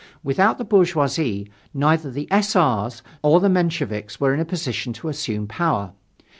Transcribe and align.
Without 0.23 0.57
the 0.57 0.65
bourgeoisie 0.65 1.51
neither 1.75 2.09
the 2.09 2.27
S. 2.31 2.55
R.'s 2.55 3.03
nor 3.23 3.39
the 3.39 3.49
Mensheviks 3.49 4.19
were 4.19 4.33
in 4.33 4.39
a 4.39 4.45
position 4.45 4.93
to 4.93 5.09
assume 5.09 5.45
power. 5.47 5.91